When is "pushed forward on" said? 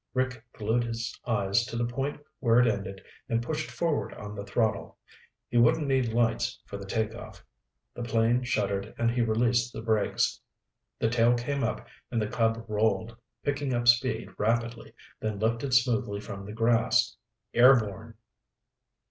3.43-4.33